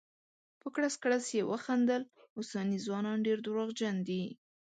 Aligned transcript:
په 0.61 0.67
کړس 0.75 0.95
کړس 1.03 1.25
یې 1.37 1.43
وخندل: 1.51 2.01
اوسني 2.37 2.77
ځوانان 2.85 3.17
ډير 3.25 3.39
درواغجن 3.45 3.95
دي. 4.07 4.23